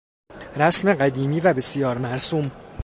رسم 0.57 0.93
قدیمی 0.93 1.39
و 1.39 1.53
بسیار 1.53 1.97
مرسوم 1.97 2.51